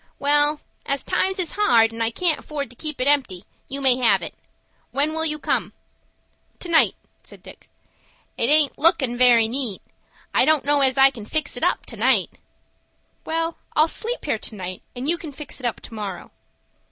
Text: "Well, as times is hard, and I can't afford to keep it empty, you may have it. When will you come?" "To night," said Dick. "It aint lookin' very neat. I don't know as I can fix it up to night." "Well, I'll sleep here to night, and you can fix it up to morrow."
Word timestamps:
"Well, 0.17 0.61
as 0.83 1.03
times 1.03 1.37
is 1.37 1.51
hard, 1.51 1.91
and 1.91 2.01
I 2.01 2.09
can't 2.09 2.39
afford 2.39 2.71
to 2.71 2.75
keep 2.75 2.99
it 2.99 3.07
empty, 3.07 3.43
you 3.67 3.81
may 3.81 3.97
have 3.97 4.23
it. 4.23 4.33
When 4.89 5.13
will 5.13 5.25
you 5.25 5.37
come?" 5.37 5.73
"To 6.57 6.69
night," 6.69 6.95
said 7.21 7.43
Dick. 7.43 7.69
"It 8.35 8.49
aint 8.49 8.79
lookin' 8.79 9.15
very 9.15 9.47
neat. 9.47 9.79
I 10.33 10.43
don't 10.43 10.65
know 10.65 10.81
as 10.81 10.97
I 10.97 11.11
can 11.11 11.25
fix 11.25 11.55
it 11.55 11.61
up 11.63 11.85
to 11.85 11.97
night." 11.97 12.31
"Well, 13.25 13.57
I'll 13.75 13.87
sleep 13.87 14.25
here 14.25 14.39
to 14.39 14.55
night, 14.55 14.81
and 14.95 15.07
you 15.07 15.19
can 15.19 15.31
fix 15.31 15.59
it 15.59 15.67
up 15.67 15.79
to 15.81 15.93
morrow." 15.93 16.31